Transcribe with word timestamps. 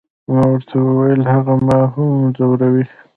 ما 0.31 0.41
ورته 0.51 0.75
وویل، 0.81 1.21
هغه 1.33 1.55
ما 1.67 1.79
هم 1.93 2.09
ځوروي. 2.37 2.85